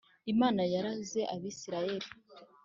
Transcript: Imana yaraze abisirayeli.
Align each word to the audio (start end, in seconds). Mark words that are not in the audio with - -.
Imana 0.33 0.61
yaraze 0.73 1.21
abisirayeli. 1.35 2.07